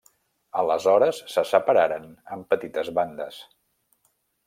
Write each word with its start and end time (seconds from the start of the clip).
Aleshores 0.61 1.19
se 1.35 1.45
separaren 1.51 2.09
en 2.37 2.43
petites 2.55 2.93
bandes. 3.01 3.43